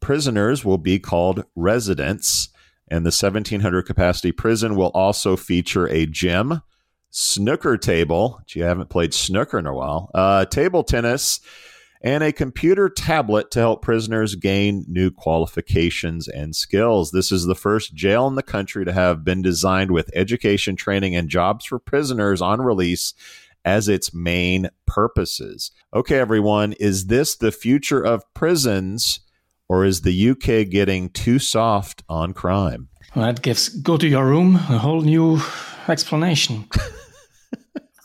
[0.00, 2.48] prisoners will be called residents,
[2.88, 6.62] and the 1700 capacity prison will also feature a gym,
[7.10, 8.40] snooker table.
[8.46, 10.10] Gee, I haven't played snooker in a while.
[10.14, 11.40] Uh, table tennis,
[12.00, 17.10] and a computer tablet to help prisoners gain new qualifications and skills.
[17.10, 21.16] This is the first jail in the country to have been designed with education, training,
[21.16, 23.14] and jobs for prisoners on release
[23.64, 25.72] as its main purposes.
[25.92, 29.20] Okay, everyone, is this the future of prisons?
[29.68, 32.88] Or is the UK getting too soft on crime?
[33.14, 35.40] Well, that gives go to your room a whole new
[35.88, 36.68] explanation.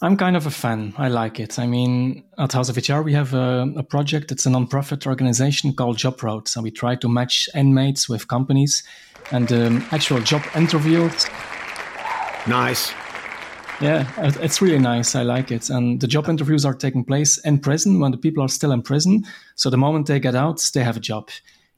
[0.01, 0.93] I'm kind of a fan.
[0.97, 1.57] I like it.
[1.57, 4.33] I mean, at House of HR, we have a, a project.
[4.33, 8.83] It's a non-profit organization called Job Roads, and we try to match inmates with companies
[9.31, 11.25] and um, actual job interviews.
[12.47, 12.93] Nice.
[13.79, 15.15] Yeah, it's really nice.
[15.15, 15.69] I like it.
[15.69, 18.81] And the job interviews are taking place in prison when the people are still in
[18.81, 19.23] prison.
[19.55, 21.29] So the moment they get out, they have a job.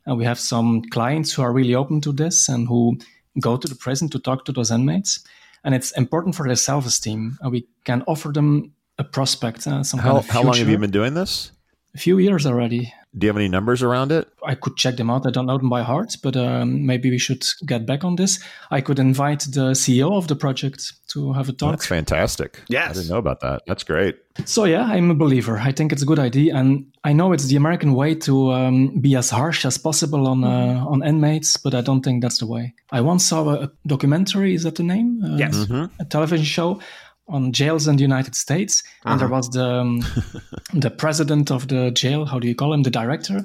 [0.05, 2.97] And we have some clients who are really open to this and who
[3.39, 5.25] go to the prison to talk to those inmates.
[5.63, 7.37] And it's important for their self esteem.
[7.41, 10.69] And we can offer them a prospect, uh, some How, kind of how long have
[10.69, 11.51] you been doing this?
[11.93, 12.93] A few years already.
[13.17, 14.27] Do you have any numbers around it?
[14.45, 15.25] I could check them out.
[15.25, 18.39] I don't know them by heart, but um, maybe we should get back on this.
[18.71, 21.71] I could invite the CEO of the project to have a talk.
[21.71, 22.61] That's fantastic.
[22.67, 22.89] Yes.
[22.89, 23.61] I didn't know about that.
[23.67, 24.17] That's great.
[24.43, 25.57] So yeah, I'm a believer.
[25.57, 28.99] I think it's a good idea, and I know it's the American way to um,
[28.99, 32.45] be as harsh as possible on uh, on inmates, but I don't think that's the
[32.47, 32.73] way.
[32.91, 34.53] I once saw a, a documentary.
[34.53, 35.23] Is that the name?
[35.23, 35.55] Uh, Yes.
[35.55, 35.89] Mhm.
[35.99, 36.79] A television show
[37.27, 39.99] on jails in the United States, and there was the um,
[40.73, 42.25] the president of the jail.
[42.25, 42.83] How do you call him?
[42.83, 43.43] The director,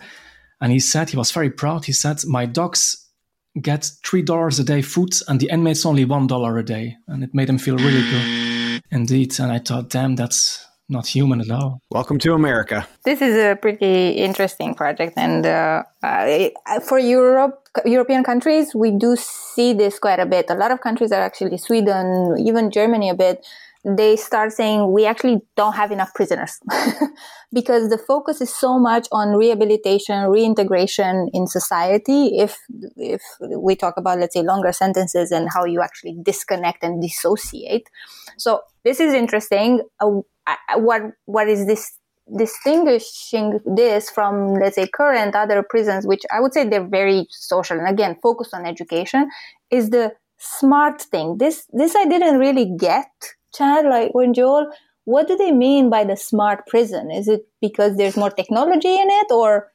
[0.61, 1.85] and he said he was very proud.
[1.85, 3.07] He said, "My dogs."
[3.61, 7.25] Get three dollars a day food, and the inmates only one dollar a day, and
[7.25, 9.41] it made him feel really good, indeed.
[9.41, 11.81] And I thought, damn, that's not human at all.
[11.91, 12.87] Welcome to America.
[13.05, 19.17] This is a pretty interesting project, and uh, uh, for Europe, European countries, we do
[19.17, 20.51] see this quite a bit.
[20.51, 23.47] A lot of countries are actually Sweden, even Germany a bit.
[23.85, 26.59] They start saying we actually don't have enough prisoners
[27.53, 32.39] because the focus is so much on rehabilitation, reintegration in society.
[32.39, 32.59] If
[32.97, 37.89] if we talk about let's say longer sentences and how you actually disconnect and dissociate,
[38.37, 39.81] so this is interesting.
[39.99, 40.21] Uh,
[40.77, 41.93] what what is this
[42.37, 47.79] distinguishing this from, let's say, current other prisons, which I would say they're very social
[47.79, 49.29] and again focused on education,
[49.71, 51.39] is the smart thing.
[51.39, 53.11] This this I didn't really get,
[53.55, 53.87] Chad.
[53.87, 54.71] Like when Joel,
[55.05, 57.11] what do they mean by the smart prison?
[57.11, 59.71] Is it because there's more technology in it, or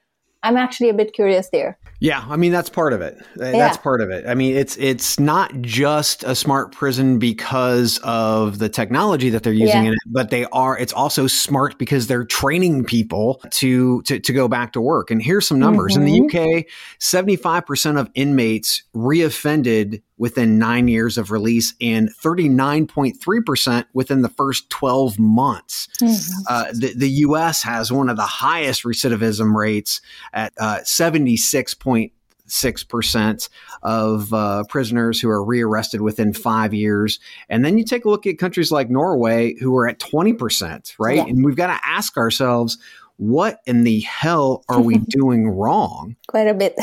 [0.45, 1.77] I'm actually a bit curious there.
[1.99, 3.17] Yeah, I mean that's part of it.
[3.39, 4.27] Uh, that's part of it.
[4.27, 9.53] I mean it's it's not just a smart prison because of the technology that they're
[9.53, 9.89] using yeah.
[9.89, 14.33] in it, but they are it's also smart because they're training people to to, to
[14.33, 15.09] go back to work.
[15.09, 15.93] And here's some numbers.
[15.93, 16.07] Mm-hmm.
[16.07, 16.59] In the mm-hmm.
[16.59, 16.65] UK,
[16.99, 25.19] 75% of inmates reoffended within 9 years of release and 39.3% within the first 12
[25.19, 25.89] months.
[26.01, 26.41] Mm-hmm.
[26.47, 29.99] Uh, the, the US has one of the highest recidivism rates
[30.33, 33.49] at uh, 76.6%
[33.83, 37.19] of uh, prisoners who are rearrested within five years.
[37.49, 41.17] And then you take a look at countries like Norway, who are at 20%, right?
[41.17, 41.25] Yeah.
[41.25, 42.77] And we've got to ask ourselves,
[43.17, 46.15] what in the hell are we doing wrong?
[46.27, 46.73] Quite a bit.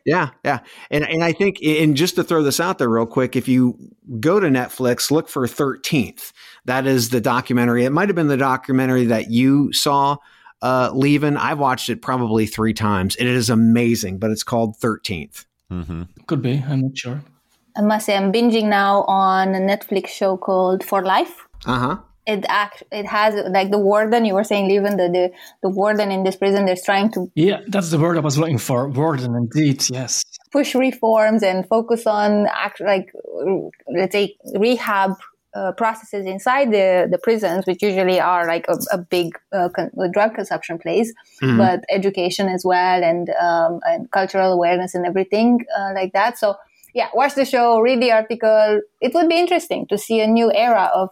[0.04, 0.60] yeah, yeah.
[0.90, 3.78] And and I think and just to throw this out there real quick, if you
[4.20, 6.32] go to Netflix, look for 13th.
[6.64, 7.84] That is the documentary.
[7.84, 10.16] It might have been the documentary that you saw
[10.62, 11.36] uh, Lieven.
[11.36, 13.16] I've watched it probably three times.
[13.16, 15.44] And it is amazing, but it's called 13th.
[15.70, 16.02] Mm-hmm.
[16.26, 16.62] Could be.
[16.66, 17.22] I'm not sure.
[17.76, 21.46] I must say, I'm binging now on a Netflix show called For Life.
[21.64, 21.98] Uh huh.
[22.28, 25.24] It act it has like the warden you were saying, even the, the
[25.62, 26.66] the warden in this prison.
[26.66, 28.86] They're trying to yeah, that's the word I was looking for.
[28.88, 30.22] Warden, indeed, yes.
[30.52, 33.10] Push reforms and focus on act like
[33.98, 35.12] let's say rehab
[35.54, 39.90] uh, processes inside the, the prisons, which usually are like a, a big uh, con-
[40.12, 41.12] drug consumption place,
[41.42, 41.58] mm-hmm.
[41.58, 46.38] but education as well and, um, and cultural awareness and everything uh, like that.
[46.38, 46.56] So,
[46.94, 48.80] yeah, watch the show, read the article.
[49.00, 51.10] It would be interesting to see a new era of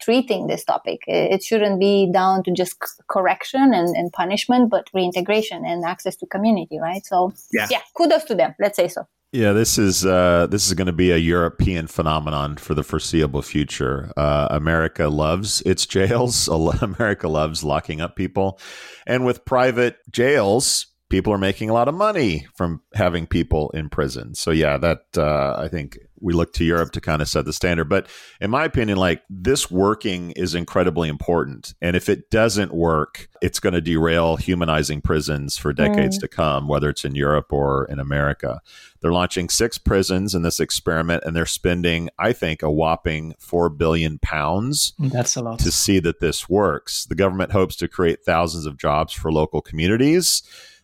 [0.00, 1.02] treating this topic.
[1.06, 2.76] It shouldn't be down to just
[3.08, 7.04] correction and, and punishment, but reintegration and access to community, right?
[7.04, 7.66] So, yeah.
[7.70, 8.54] yeah, kudos to them.
[8.58, 9.06] Let's say so.
[9.32, 13.42] Yeah, this is uh, this is going to be a European phenomenon for the foreseeable
[13.42, 14.12] future.
[14.16, 16.48] Uh, America loves its jails.
[16.82, 18.58] America loves locking up people,
[19.06, 23.90] and with private jails, people are making a lot of money from having people in
[23.90, 24.34] prison.
[24.34, 27.52] So yeah, that uh, I think we look to Europe to kind of set the
[27.52, 27.88] standard.
[27.88, 28.06] But
[28.40, 31.74] in my opinion, like this working is incredibly important.
[31.82, 36.20] And if it doesn't work, it's going to derail humanizing prisons for decades mm.
[36.20, 38.60] to come, whether it's in Europe or in America.
[39.00, 43.70] They're launching six prisons in this experiment, and they're spending, I think, a whopping four
[43.70, 44.92] billion pounds.
[44.98, 47.06] That's a lot to see that this works.
[47.06, 50.42] The government hopes to create thousands of jobs for local communities.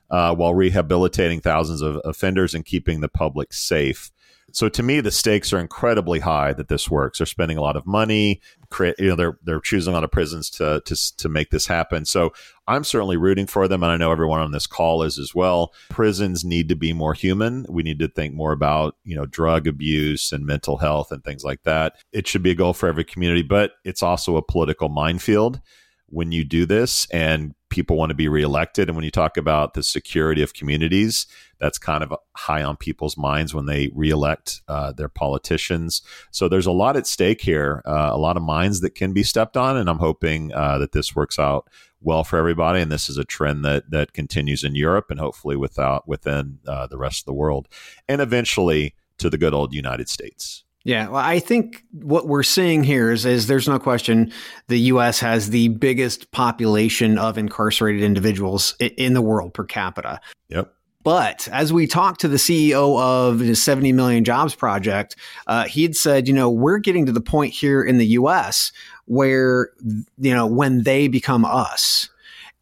[0.09, 4.13] Uh, while rehabilitating thousands of offenders and keeping the public safe.
[4.53, 7.19] So to me, the stakes are incredibly high that this works.
[7.19, 8.41] They're spending a lot of money.
[8.71, 11.67] Create, you know, they're they're choosing a lot of prisons to to to make this
[11.67, 12.05] happen.
[12.05, 12.33] So
[12.67, 15.75] I'm certainly rooting for them, and I know everyone on this call is as well.
[15.91, 17.67] Prisons need to be more human.
[17.69, 21.45] We need to think more about you know drug abuse and mental health and things
[21.45, 21.97] like that.
[22.13, 25.61] It should be a goal for every community, but it's also a political minefield
[26.07, 28.89] when you do this and people want to be reelected.
[28.89, 31.27] And when you talk about the security of communities,
[31.59, 36.03] that's kind of high on people's minds when they reelect uh, their politicians.
[36.31, 39.23] So there's a lot at stake here, uh, a lot of minds that can be
[39.23, 39.77] stepped on.
[39.77, 41.69] And I'm hoping uh, that this works out
[42.01, 42.81] well for everybody.
[42.81, 46.87] And this is a trend that that continues in Europe and hopefully without within uh,
[46.87, 47.69] the rest of the world,
[48.09, 50.66] and eventually to the good old United States.
[50.87, 54.33] Yeah, well, I think what we're seeing here is, is there's no question
[54.69, 55.19] the U.S.
[55.19, 60.21] has the biggest population of incarcerated individuals in the world per capita.
[60.49, 60.73] Yep.
[61.03, 65.17] But as we talked to the CEO of the 70 Million Jobs Project,
[65.49, 68.71] uh, he had said, you know, we're getting to the point here in the U.S.
[69.07, 69.71] where,
[70.19, 72.11] you know, when they become us,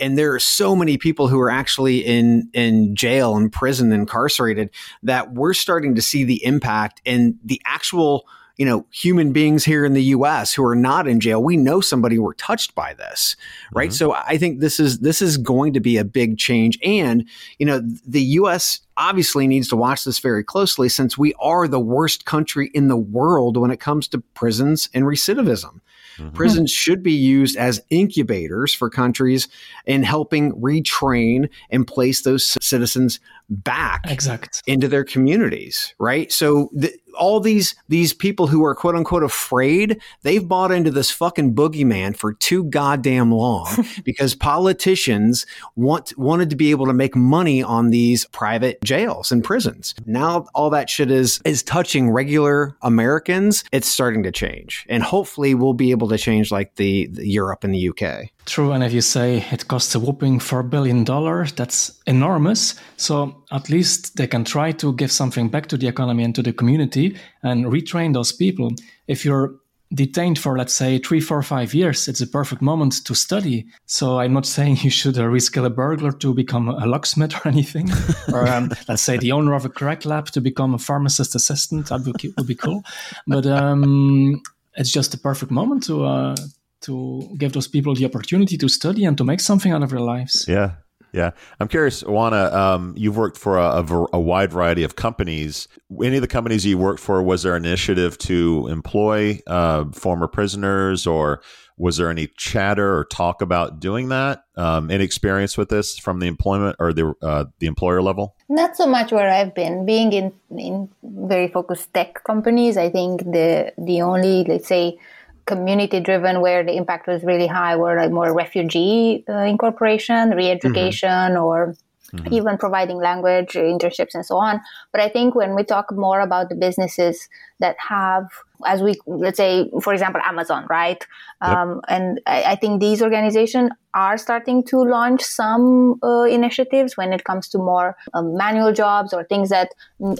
[0.01, 4.71] and there are so many people who are actually in in jail and prison incarcerated
[5.03, 8.27] that we're starting to see the impact and the actual
[8.57, 11.43] you know human beings here in the US who are not in jail.
[11.43, 13.37] We know somebody were touched by this
[13.73, 13.91] right?
[13.91, 13.95] Mm-hmm.
[13.95, 16.79] so i think this is this is going to be a big change.
[16.83, 17.29] And
[17.59, 21.81] you know the US obviously needs to watch this very closely since we are the
[21.81, 25.81] worst country in the world when it comes to prisons and recidivism
[26.18, 26.35] Mm-hmm.
[26.37, 29.48] Prisons should be used as incubators for countries
[29.87, 34.63] in helping retrain and place those citizens back exact.
[34.67, 36.31] into their communities, right?
[36.33, 41.11] So the, all these these people who are quote unquote afraid, they've bought into this
[41.11, 43.69] fucking boogeyman for too goddamn long
[44.05, 49.45] because politicians want wanted to be able to make money on these private jails and
[49.45, 49.95] prisons.
[50.07, 53.65] Now all that shit is is touching regular Americans.
[53.73, 57.65] It's starting to change, and hopefully we'll be able to change like the, the Europe
[57.65, 58.31] and the UK.
[58.47, 62.75] True, and if you say it costs a whopping four billion dollars, that's enormous.
[62.97, 66.43] So at least they can try to give something back to the economy and to
[66.43, 68.71] the community and retrain those people.
[69.09, 69.55] If you're
[69.93, 74.19] detained for let's say three four five years it's a perfect moment to study so
[74.19, 77.89] i'm not saying you should uh, reskill a burglar to become a locksmith or anything
[78.33, 81.89] or um, let's say the owner of a crack lab to become a pharmacist assistant
[81.89, 82.83] that would, would be cool
[83.27, 84.43] but um,
[84.75, 86.35] it's just a perfect moment to uh,
[86.85, 90.01] to give those people the opportunity to study and to make something out of their
[90.01, 90.73] lives yeah
[91.14, 92.53] yeah, I'm curious, Ioana.
[92.53, 95.68] Um, you've worked for a, a, a, wide variety of companies.
[96.03, 100.27] Any of the companies you worked for, was there an initiative to employ uh, former
[100.27, 101.40] prisoners, or
[101.77, 104.42] was there any chatter or talk about doing that?
[104.57, 108.35] Um, any experience with this from the employment or the uh, the employer level?
[108.49, 109.87] Not so much where I've been.
[109.87, 114.99] Being in in very focused tech companies, I think the the only let's say
[115.47, 121.09] community driven where the impact was really high were like more refugee uh, incorporation re-education
[121.09, 121.43] mm-hmm.
[121.43, 121.75] or
[122.13, 122.33] mm-hmm.
[122.33, 124.61] even providing language internships and so on
[124.93, 127.29] but i think when we talk more about the businesses
[127.61, 128.27] that have
[128.67, 131.07] as we let's say for example amazon right
[131.43, 131.51] yep.
[131.51, 137.13] um, and I, I, think these organizations are starting to launch some uh, initiatives when
[137.13, 139.69] it comes to more um, manual jobs or things that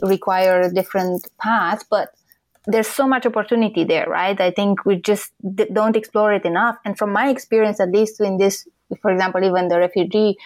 [0.03, 2.11] require a different path but
[2.67, 4.41] there's so much opportunity there, right?
[4.41, 6.77] I think we just d- don't explore it enough.
[6.85, 8.67] And from my experience, at least in this,
[9.03, 10.37] for example, even the refugee,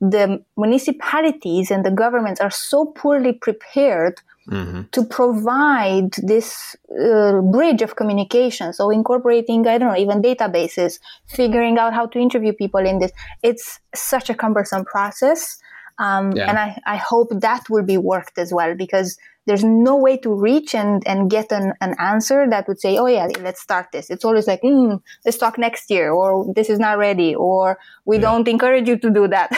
[0.00, 4.82] the municipalities and the governments are so poorly prepared mm-hmm.
[4.92, 8.72] to provide this uh, bridge of communication.
[8.72, 13.12] So incorporating, I don't know, even databases, figuring out how to interview people in this.
[13.42, 15.58] It's such a cumbersome process.
[15.98, 16.48] Um, yeah.
[16.48, 20.32] And I, I hope that will be worked as well because there's no way to
[20.32, 24.10] reach and, and get an, an answer that would say, oh yeah, let's start this.
[24.10, 28.16] It's always like, mm, let's talk next year, or this is not ready, or we
[28.16, 28.22] yeah.
[28.22, 29.50] don't encourage you to do that,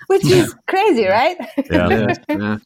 [0.06, 0.36] which yeah.
[0.36, 1.36] is crazy, right?
[1.70, 2.14] Yeah.
[2.28, 2.58] yeah.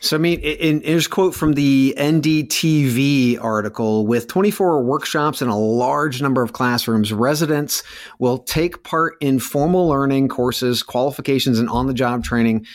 [0.00, 5.42] So, I mean, in, in, here's a quote from the NDTV article with 24 workshops
[5.42, 7.82] and a large number of classrooms, residents
[8.18, 12.66] will take part in formal learning courses, qualifications, and on the job training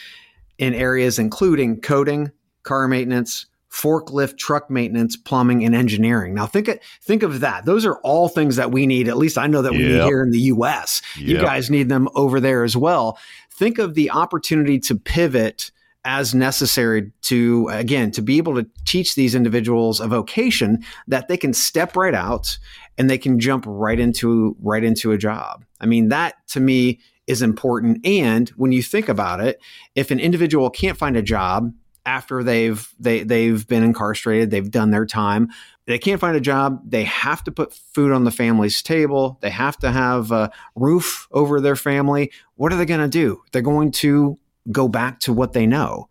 [0.60, 2.32] in areas including coding,
[2.63, 6.34] car maintenance, forklift, truck maintenance, plumbing, and engineering.
[6.34, 7.65] Now think of, think of that.
[7.65, 9.08] Those are all things that we need.
[9.08, 10.04] At least I know that we yep.
[10.04, 11.02] need here in the US.
[11.17, 11.28] Yep.
[11.28, 13.17] You guys need them over there as well.
[13.50, 15.71] Think of the opportunity to pivot
[16.04, 21.38] as necessary to again to be able to teach these individuals a vocation that they
[21.38, 22.58] can step right out
[22.97, 25.63] and they can jump right into right into a job.
[25.80, 29.62] I mean that to me is important and when you think about it,
[29.93, 31.71] if an individual can't find a job
[32.05, 35.49] after they've they they've been incarcerated, they've done their time.
[35.85, 36.81] They can't find a job.
[36.85, 39.37] They have to put food on the family's table.
[39.41, 42.31] They have to have a roof over their family.
[42.55, 43.41] What are they going to do?
[43.51, 44.37] They're going to
[44.71, 46.07] go back to what they know,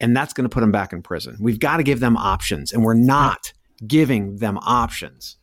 [0.00, 1.36] and that's going to put them back in prison.
[1.40, 3.52] We've got to give them options, and we're not
[3.86, 5.36] giving them options.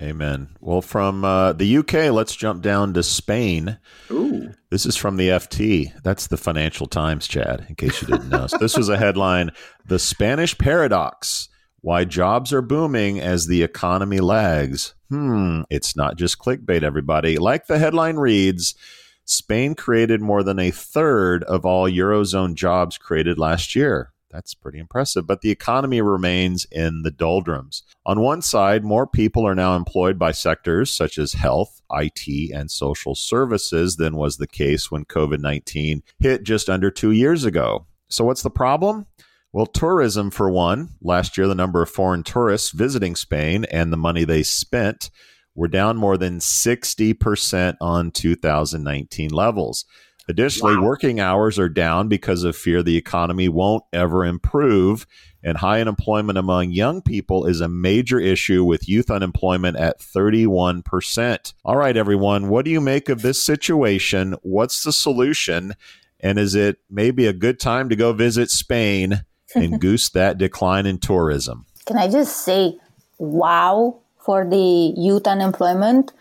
[0.00, 0.48] Amen.
[0.60, 3.78] Well, from uh, the UK, let's jump down to Spain.
[4.10, 4.52] Ooh.
[4.70, 5.92] This is from the FT.
[6.02, 8.46] That's the Financial Times, Chad, in case you didn't know.
[8.46, 9.52] so this was a headline
[9.86, 11.48] The Spanish Paradox
[11.80, 14.94] Why Jobs Are Booming as the Economy Lags.
[15.08, 17.38] Hmm, it's not just clickbait, everybody.
[17.38, 18.74] Like the headline reads,
[19.24, 24.12] Spain created more than a third of all Eurozone jobs created last year.
[24.36, 25.26] That's pretty impressive.
[25.26, 27.82] But the economy remains in the doldrums.
[28.04, 32.70] On one side, more people are now employed by sectors such as health, IT, and
[32.70, 37.86] social services than was the case when COVID 19 hit just under two years ago.
[38.10, 39.06] So, what's the problem?
[39.54, 40.90] Well, tourism, for one.
[41.00, 45.10] Last year, the number of foreign tourists visiting Spain and the money they spent
[45.54, 49.86] were down more than 60% on 2019 levels.
[50.28, 50.82] Additionally, wow.
[50.82, 55.06] working hours are down because of fear the economy won't ever improve.
[55.44, 61.54] And high unemployment among young people is a major issue with youth unemployment at 31%.
[61.64, 64.34] All right, everyone, what do you make of this situation?
[64.42, 65.74] What's the solution?
[66.18, 69.22] And is it maybe a good time to go visit Spain
[69.54, 71.66] and goose that decline in tourism?
[71.86, 72.76] Can I just say,
[73.18, 76.12] wow, for the youth unemployment?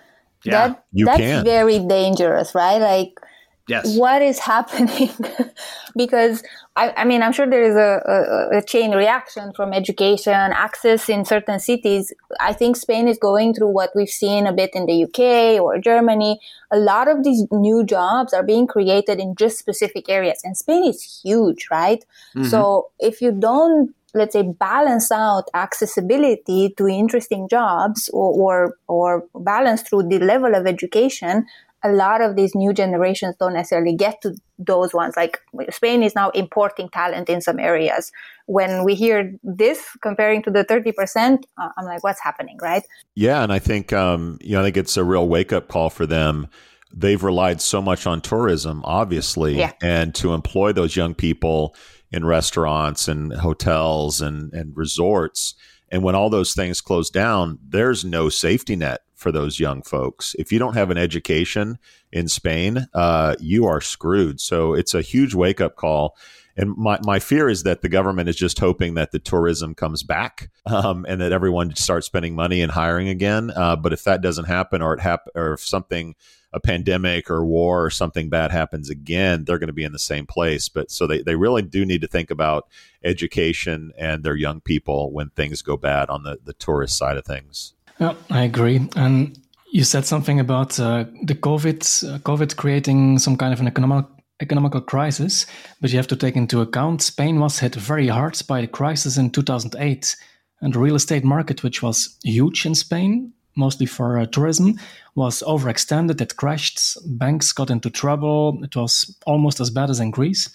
[0.44, 1.44] Yeah, that, you that's can.
[1.44, 2.78] very dangerous, right?
[2.78, 3.20] Like,
[3.68, 3.97] Yes.
[3.97, 5.09] What is happening?
[5.95, 6.43] because
[6.76, 11.09] I, I, mean, I'm sure there is a, a, a, chain reaction from education access
[11.09, 12.13] in certain cities.
[12.39, 15.80] I think Spain is going through what we've seen a bit in the UK or
[15.80, 16.39] Germany.
[16.72, 20.84] A lot of these new jobs are being created in just specific areas, and Spain
[20.84, 22.05] is huge, right?
[22.36, 22.49] Mm-hmm.
[22.49, 29.26] So if you don't let's say balance out accessibility to interesting jobs or, or, or
[29.36, 31.45] balance through the level of education
[31.86, 35.13] a lot of these new generations don't necessarily get to those ones.
[35.15, 38.11] Like Spain is now importing talent in some areas.
[38.47, 42.83] When we hear this comparing to the 30%, uh, I'm like, what's happening, right?
[43.13, 43.43] Yeah.
[43.43, 46.07] And I think, um, you know, I think it's a real wake up call for
[46.07, 46.47] them.
[46.91, 49.73] They've relied so much on tourism, obviously, yeah.
[49.81, 51.75] and to employ those young people
[52.11, 55.53] in restaurants and hotels and, and resorts.
[55.91, 60.36] And when all those things close down, there's no safety net for those young folks.
[60.38, 61.80] If you don't have an education
[62.11, 64.39] in Spain, uh, you are screwed.
[64.39, 66.15] So it's a huge wake up call.
[66.55, 70.03] And my, my fear is that the government is just hoping that the tourism comes
[70.03, 73.49] back um, and that everyone starts spending money and hiring again.
[73.55, 76.13] Uh, but if that doesn't happen, or it hap- or if something,
[76.53, 79.97] a pandemic or war or something bad happens again, they're going to be in the
[79.97, 80.69] same place.
[80.69, 82.69] But so they, they really do need to think about
[83.03, 87.26] education and their young people when things go bad on the, the tourist side of
[87.26, 87.74] things.
[88.00, 88.88] Yeah, I agree.
[88.96, 89.38] And
[89.72, 91.82] you said something about uh, the COVID,
[92.14, 94.06] uh, COVID creating some kind of an economic
[94.41, 95.46] economical crisis,
[95.80, 99.16] but you have to take into account Spain was hit very hard by the crisis
[99.16, 100.16] in 2008,
[100.60, 104.78] and the real estate market, which was huge in Spain, mostly for uh, tourism,
[105.16, 106.20] was overextended.
[106.20, 106.98] It crashed.
[107.18, 108.62] Banks got into trouble.
[108.62, 110.50] It was almost as bad as in Greece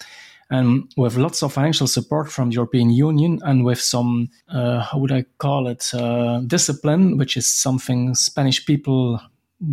[0.51, 4.97] and with lots of financial support from the European Union and with some, uh, how
[4.97, 9.21] would I call it, uh, discipline, which is something Spanish people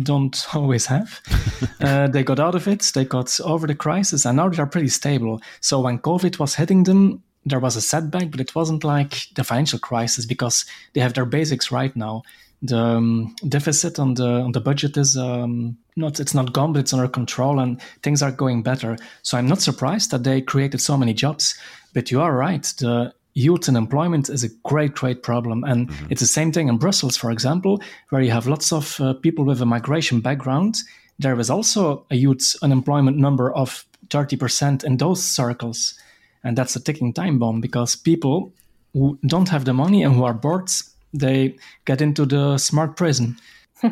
[0.03, 1.19] don't always have.
[1.81, 4.67] uh, they got out of it, they got over the crisis, and now they are
[4.67, 5.41] pretty stable.
[5.59, 9.43] So when COVID was hitting them, there was a setback, but it wasn't like the
[9.43, 12.23] financial crisis because they have their basics right now
[12.61, 16.79] the um, deficit on the on the budget is um, not it's not gone, but
[16.79, 18.97] it's under control, and things are going better.
[19.21, 21.57] So I'm not surprised that they created so many jobs.
[21.93, 22.63] But you are right.
[22.77, 26.07] The youth unemployment is a great, great problem, and mm-hmm.
[26.09, 29.45] it's the same thing in Brussels, for example, where you have lots of uh, people
[29.45, 30.77] with a migration background.
[31.17, 35.97] There is also a youth unemployment number of 30% in those circles,
[36.43, 38.53] and that's a ticking time bomb because people
[38.93, 40.69] who don't have the money and who are bored
[41.13, 43.37] they get into the smart prison.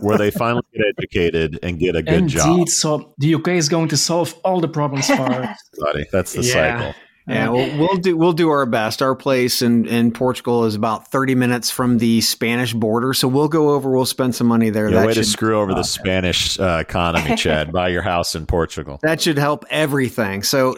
[0.00, 2.68] Where they finally get educated and get a good Indeed, job.
[2.68, 5.58] So the UK is going to solve all the problems for us.
[6.12, 6.52] That's the yeah.
[6.52, 6.94] cycle.
[7.28, 9.02] Yeah, well, we'll do we'll do our best.
[9.02, 13.48] Our place in, in Portugal is about thirty minutes from the Spanish border, so we'll
[13.48, 13.90] go over.
[13.90, 14.88] We'll spend some money there.
[14.88, 17.72] Yeah, that way should, to screw over the Spanish uh, economy, Chad.
[17.72, 19.00] Buy your house in Portugal.
[19.02, 20.44] That should help everything.
[20.44, 20.76] So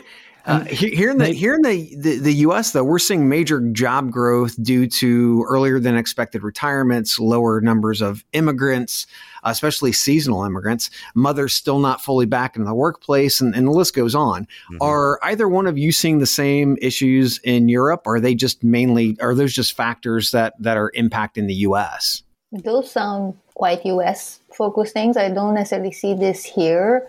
[0.48, 2.72] uh, here in the here in the, the, the U.S.
[2.72, 8.24] though, we're seeing major job growth due to earlier than expected retirements, lower numbers of
[8.32, 9.06] immigrants,
[9.44, 13.94] especially seasonal immigrants, mothers still not fully back in the workplace, and, and the list
[13.94, 14.44] goes on.
[14.44, 14.78] Mm-hmm.
[14.80, 18.02] Are either one of you seeing the same issues in Europe?
[18.06, 22.22] Or are they just mainly are those just factors that that are impacting the U.S.?
[22.52, 24.40] Those sound quite U.S.
[24.54, 25.18] focused things.
[25.18, 27.06] I don't necessarily see this here.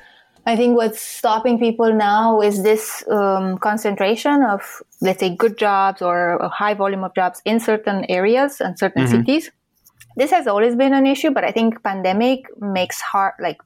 [0.49, 6.01] I think what's stopping people now is this um, concentration of, let's say, good jobs
[6.01, 9.17] or a high volume of jobs in certain areas and certain mm-hmm.
[9.19, 9.51] cities
[10.19, 13.57] this has always been an issue, but I think pandemic makes hard, like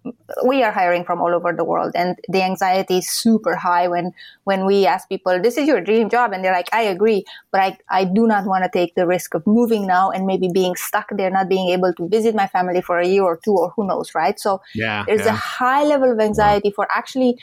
[0.45, 4.12] we are hiring from all over the world and the anxiety is super high when,
[4.43, 6.32] when we ask people, this is your dream job.
[6.32, 9.34] And they're like, I agree, but I, I do not want to take the risk
[9.34, 12.82] of moving now and maybe being stuck there, not being able to visit my family
[12.82, 14.39] for a year or two or who knows, right?
[14.39, 15.34] So yeah, there's yeah.
[15.34, 17.39] a high level of anxiety for actually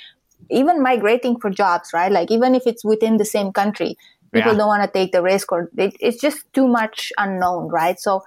[0.50, 2.12] even migrating for jobs, right?
[2.12, 3.96] Like even if it's within the same country,
[4.32, 4.58] people yeah.
[4.58, 7.98] don't want to take the risk or it, it's just too much unknown, right?
[7.98, 8.22] So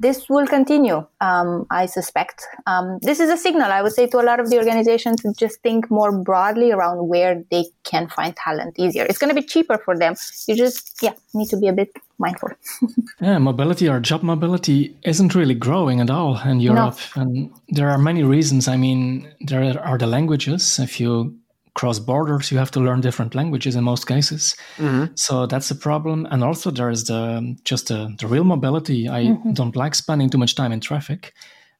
[0.00, 2.46] this will continue, um, I suspect.
[2.66, 5.32] Um, this is a signal, I would say, to a lot of the organizations to
[5.36, 9.04] just think more broadly around where they can find talent easier.
[9.04, 10.14] It's going to be cheaper for them.
[10.46, 12.50] You just, yeah, need to be a bit mindful.
[13.20, 16.98] yeah, mobility or job mobility isn't really growing at all in Europe.
[17.16, 17.22] No.
[17.22, 18.68] And there are many reasons.
[18.68, 20.78] I mean, there are the languages.
[20.78, 21.36] If you
[21.78, 24.56] cross borders, you have to learn different languages in most cases.
[24.78, 25.14] Mm-hmm.
[25.14, 26.26] So that's a problem.
[26.30, 29.08] And also there is the just the, the real mobility.
[29.08, 29.52] I mm-hmm.
[29.52, 31.32] don't like spending too much time in traffic.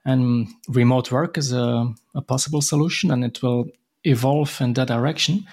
[0.04, 3.64] And remote work is a, a possible solution and it will
[4.04, 5.44] evolve in that direction.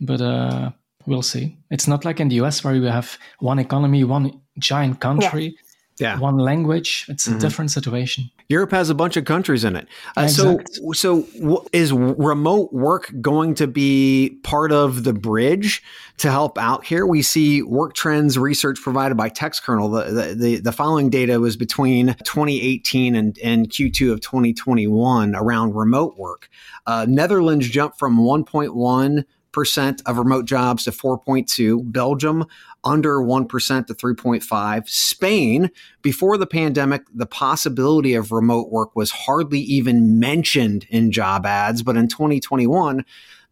[0.00, 0.72] But uh,
[1.06, 1.56] we'll see.
[1.70, 5.56] It's not like in the US where you have one economy, one giant country.
[5.98, 6.18] Yeah.
[6.18, 7.38] One language, it's mm-hmm.
[7.38, 8.30] a different situation.
[8.48, 9.88] Europe has a bunch of countries in it.
[10.16, 10.60] Uh, so,
[10.92, 15.82] so w- is remote work going to be part of the bridge
[16.18, 17.06] to help out here?
[17.06, 20.06] We see work trends research provided by TextKernel.
[20.06, 25.74] The, the, the, the following data was between 2018 and, and Q2 of 2021 around
[25.74, 26.48] remote work.
[26.86, 29.24] Uh, Netherlands jumped from 1.1
[29.56, 31.90] percent of remote jobs to 4.2.
[31.90, 32.44] Belgium
[32.84, 34.86] under 1% to 3.5.
[34.86, 35.70] Spain,
[36.02, 41.82] before the pandemic, the possibility of remote work was hardly even mentioned in job ads.
[41.82, 43.02] But in 2021,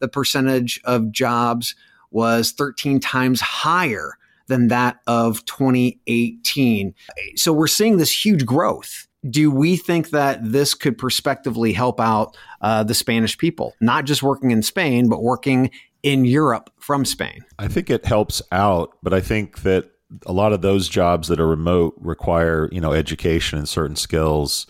[0.00, 1.74] the percentage of jobs
[2.10, 6.94] was 13 times higher than that of 2018.
[7.36, 9.08] So we're seeing this huge growth.
[9.30, 14.22] Do we think that this could prospectively help out uh, the Spanish people, not just
[14.22, 15.70] working in Spain, but working
[16.04, 17.44] in Europe from Spain.
[17.58, 19.90] I think it helps out, but I think that
[20.26, 24.66] a lot of those jobs that are remote require, you know, education and certain skills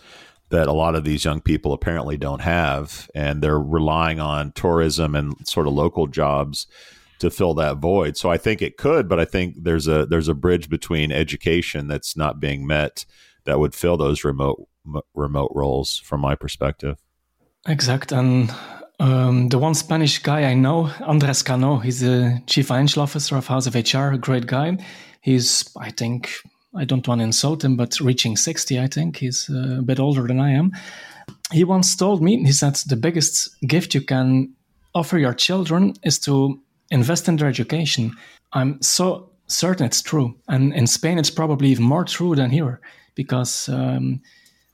[0.49, 5.13] that a lot of these young people apparently don't have and they're relying on tourism
[5.13, 6.67] and sort of local jobs
[7.19, 8.15] to fill that void.
[8.15, 11.87] So I think it could, but I think there's a there's a bridge between education
[11.87, 13.05] that's not being met
[13.43, 16.97] that would fill those remote m- remote roles from my perspective.
[17.67, 18.53] Exact and
[18.99, 23.47] um, the one Spanish guy I know, Andres Cano, he's the chief financial officer of
[23.47, 24.77] House of HR, a great guy.
[25.21, 26.31] He's, I think,
[26.75, 29.17] I don't want to insult him, but reaching 60, I think.
[29.17, 30.71] He's uh, a bit older than I am.
[31.51, 34.53] He once told me, he said, the biggest gift you can
[34.93, 38.11] offer your children is to invest in their education.
[38.53, 40.35] I'm so certain it's true.
[40.47, 42.79] And in Spain, it's probably even more true than here
[43.15, 44.21] because um,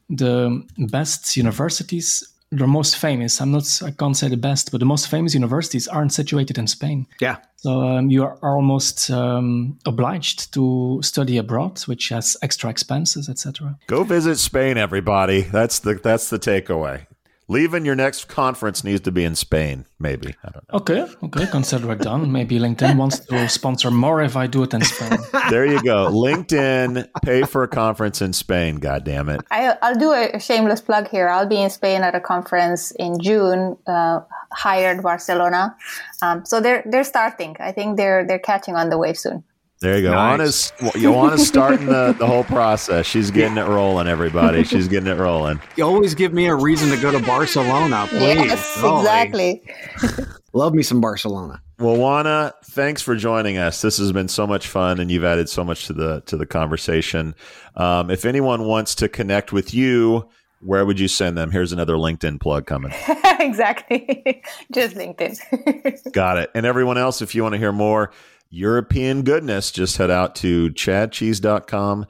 [0.09, 4.85] the best universities the most famous i'm not i can't say the best but the
[4.85, 7.07] most famous universities aren't situated in spain.
[7.19, 7.37] Yeah.
[7.57, 13.77] So um, you are almost um, obliged to study abroad which has extra expenses etc
[13.87, 15.41] go visit spain everybody.
[15.41, 17.05] That's the that's the takeaway
[17.51, 20.35] Lieven your next conference needs to be in Spain, maybe.
[20.41, 20.79] I don't know.
[20.79, 22.31] Okay, okay, consider it done.
[22.31, 25.19] Maybe LinkedIn wants to sponsor more if I do it in Spain.
[25.49, 26.09] there you go.
[26.09, 29.41] LinkedIn, pay for a conference in Spain, God damn it.
[29.51, 31.27] I, will do a shameless plug here.
[31.27, 34.21] I'll be in Spain at a conference in June, uh,
[34.53, 35.75] hired Barcelona.
[36.21, 37.57] Um, so they're they're starting.
[37.59, 39.43] I think they're they're catching on the wave soon.
[39.81, 40.11] There you go.
[40.11, 40.71] Nice.
[40.79, 43.07] Anna's Ioana's starting the, the whole process.
[43.07, 44.63] She's getting it rolling, everybody.
[44.65, 45.59] She's getting it rolling.
[45.75, 48.45] You always give me a reason to go to Barcelona, please.
[48.45, 49.63] Yes, exactly.
[50.53, 51.63] Love me some Barcelona.
[51.79, 53.81] Well, Ioana, thanks for joining us.
[53.81, 56.45] This has been so much fun, and you've added so much to the to the
[56.45, 57.33] conversation.
[57.75, 60.29] Um, if anyone wants to connect with you,
[60.59, 61.49] where would you send them?
[61.49, 62.93] Here's another LinkedIn plug coming.
[63.39, 64.43] exactly.
[64.71, 66.13] Just LinkedIn.
[66.13, 66.51] Got it.
[66.53, 68.11] And everyone else, if you want to hear more
[68.51, 72.05] European goodness, just head out to chadcheese.com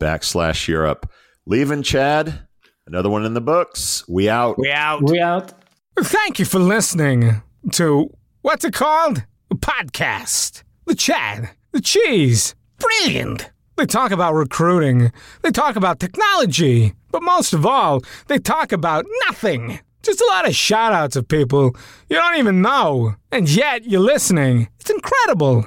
[0.00, 1.10] backslash Europe.
[1.46, 2.46] Lieven Chad,
[2.86, 4.04] another one in the books.
[4.08, 4.58] We out.
[4.58, 5.08] We out.
[5.08, 5.52] We out.
[6.00, 7.42] Thank you for listening
[7.72, 9.22] to what's it called?
[9.52, 10.64] A podcast.
[10.86, 11.50] The Chad.
[11.70, 12.56] The Cheese.
[12.78, 13.50] Brilliant.
[13.76, 15.12] They talk about recruiting.
[15.42, 16.94] They talk about technology.
[17.12, 19.78] But most of all, they talk about nothing.
[20.02, 21.76] Just a lot of shout outs of people
[22.08, 23.14] you don't even know.
[23.30, 24.68] And yet you're listening.
[24.80, 25.66] It's incredible.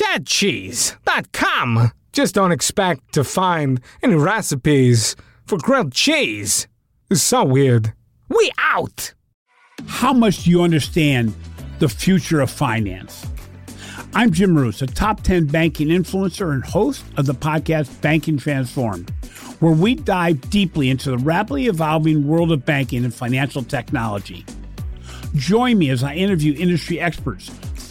[0.00, 1.92] chadcheese.com.
[2.12, 5.14] Just don't expect to find any recipes
[5.46, 6.66] for grilled cheese.
[7.10, 7.92] It's so weird.
[8.28, 9.12] We out!
[9.86, 11.34] How much do you understand
[11.80, 13.26] the future of finance?
[14.14, 19.10] I'm Jim Marous, a top 10 banking influencer and host of the podcast Banking Transformed,
[19.60, 24.44] where we dive deeply into the rapidly evolving world of banking and financial technology.
[25.34, 27.50] Join me as I interview industry experts